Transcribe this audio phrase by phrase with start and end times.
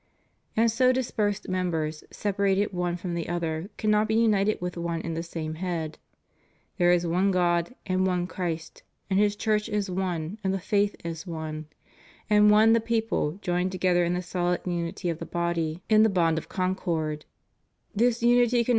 [0.01, 0.03] ^
[0.57, 5.15] And so dispersed members, separated one from the other, cannot be united with one and
[5.15, 5.99] the same head."
[6.79, 10.95] There is one God, and one Christ; and His Church is one and the faith
[11.03, 11.67] is one;
[12.31, 16.09] and one the people, joined together in the solid unity of the body in the
[16.09, 18.29] bond * De Schism.
[18.31, 18.69] Donatist.